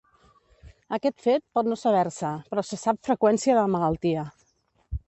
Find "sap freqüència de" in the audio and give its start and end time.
2.87-3.71